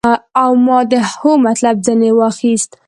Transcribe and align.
او 0.43 0.51
ما 0.65 0.79
د 0.91 0.93
هو 1.19 1.31
مطلب 1.45 1.75
ځنې 1.85 2.11
واخيست. 2.15 2.71